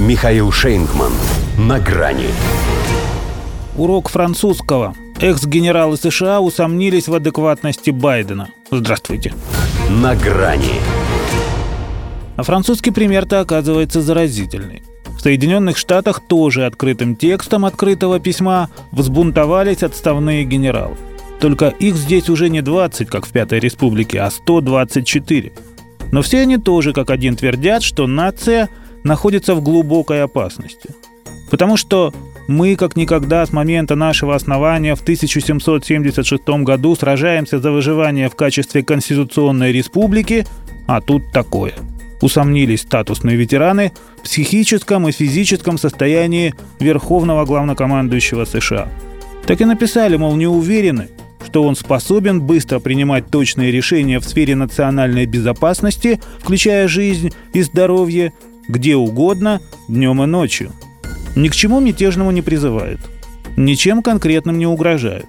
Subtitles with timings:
[0.00, 1.12] Михаил Шейнгман.
[1.58, 2.28] На грани.
[3.76, 4.94] Урок французского.
[5.20, 8.48] Экс-генералы США усомнились в адекватности Байдена.
[8.70, 9.34] Здравствуйте.
[9.90, 10.80] На грани.
[12.34, 14.82] А французский пример-то оказывается заразительный.
[15.18, 20.96] В Соединенных Штатах тоже открытым текстом открытого письма взбунтовались отставные генералы.
[21.40, 25.52] Только их здесь уже не 20, как в Пятой Республике, а 124.
[26.10, 28.70] Но все они тоже как один твердят, что нация
[29.04, 30.90] находится в глубокой опасности.
[31.50, 32.12] Потому что
[32.48, 38.82] мы, как никогда с момента нашего основания в 1776 году сражаемся за выживание в качестве
[38.82, 40.46] конституционной республики,
[40.86, 41.74] а тут такое–
[42.22, 48.88] усомнились статусные ветераны в психическом и физическом состоянии Верховного главнокомандующего США.
[49.46, 51.08] Так и написали, мол, не уверены,
[51.44, 58.32] что он способен быстро принимать точные решения в сфере национальной безопасности, включая жизнь и здоровье,
[58.70, 60.72] где угодно, днем и ночью.
[61.36, 63.00] Ни к чему мятежному не призывает.
[63.56, 65.26] Ничем конкретным не угрожает.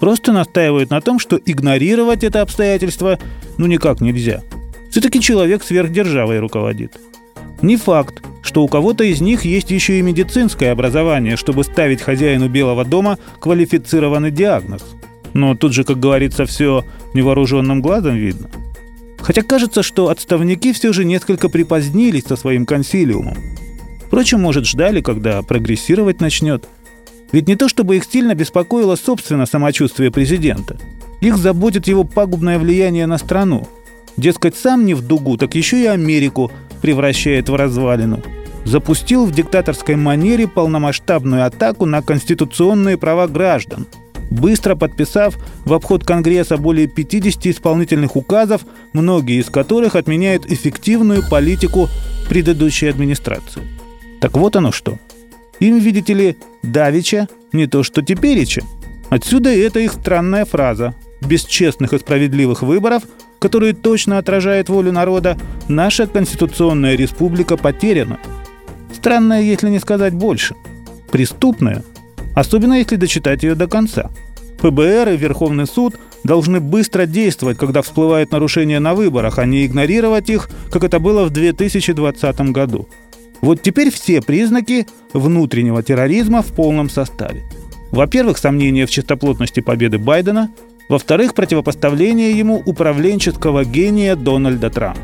[0.00, 3.18] Просто настаивает на том, что игнорировать это обстоятельство
[3.58, 4.42] ну никак нельзя–
[4.96, 6.98] все-таки человек сверхдержавой руководит.
[7.60, 12.48] Не факт, что у кого-то из них есть еще и медицинское образование, чтобы ставить хозяину
[12.48, 14.82] Белого дома квалифицированный диагноз.
[15.34, 18.48] Но тут же, как говорится, все невооруженным глазом видно.
[19.26, 23.36] Хотя кажется, что отставники все же несколько припозднились со своим консилиумом.
[24.06, 26.68] Впрочем, может, ждали, когда прогрессировать начнет.
[27.32, 30.78] Ведь не то чтобы их сильно беспокоило собственно самочувствие президента.
[31.20, 33.68] Их заботит его пагубное влияние на страну–
[34.16, 38.22] Дескать, сам не в дугу, так еще и Америку превращает в развалину.
[38.64, 43.86] Запустил в диктаторской манере полномасштабную атаку на конституционные права граждан,
[44.30, 51.88] быстро подписав в обход Конгресса более 50 исполнительных указов, многие из которых отменяют эффективную политику
[52.28, 53.62] предыдущей администрации.
[54.20, 54.98] Так вот оно что.
[55.60, 58.62] Им, видите ли, давича не то что тепереча.
[59.08, 63.04] Отсюда и эта их странная фраза «без честных и справедливых выборов
[63.38, 65.36] которые точно отражают волю народа,
[65.68, 68.18] наша конституционная республика потеряна.
[68.92, 70.54] Странная, если не сказать больше.
[71.10, 71.84] Преступная,
[72.36, 74.10] особенно если дочитать ее до конца.
[74.58, 80.30] ФБР и Верховный суд должны быстро действовать, когда всплывают нарушения на выборах, а не игнорировать
[80.30, 82.88] их, как это было в 2020 году.
[83.40, 87.42] Вот теперь все признаки внутреннего терроризма в полном составе.
[87.90, 90.50] Во-первых, сомнения в чистоплотности победы Байдена–
[90.88, 95.00] во-вторых, противопоставление ему управленческого гения Дональда Трампа.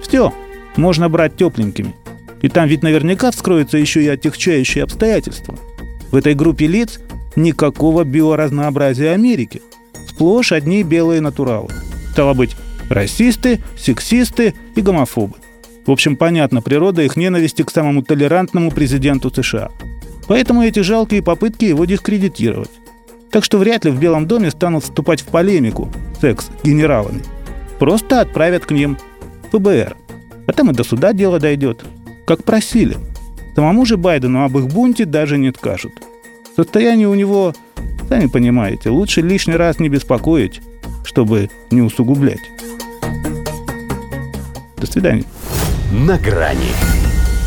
[0.00, 0.32] Все,
[0.76, 1.94] можно брать тепленькими.
[2.42, 5.56] И там ведь наверняка вскроются еще и отягчающие обстоятельства.
[6.14, 7.00] В этой группе лиц
[7.34, 9.62] никакого биоразнообразия Америки.
[10.08, 11.70] Сплошь одни белые натуралы.
[12.12, 12.54] Стало быть,
[12.88, 15.34] расисты, сексисты и гомофобы.
[15.84, 19.72] В общем, понятна природа их ненависти к самому толерантному президенту США.
[20.28, 22.70] Поэтому эти жалкие попытки его дискредитировать.
[23.32, 27.24] Так что вряд ли в Белом доме станут вступать в полемику с экс-генералами.
[27.80, 28.98] Просто отправят к ним
[29.50, 29.96] ФБР.
[30.46, 31.84] А там и до суда дело дойдет.
[32.24, 32.98] Как просили.
[33.54, 35.92] Самому же Байдену об их бунте даже не скажут.
[36.56, 37.52] Состояние у него,
[38.08, 40.60] сами понимаете, лучше лишний раз не беспокоить,
[41.04, 42.40] чтобы не усугублять.
[44.76, 45.24] До свидания.
[45.92, 46.72] На грани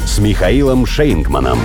[0.05, 1.59] с Михаилом Шейнгманом.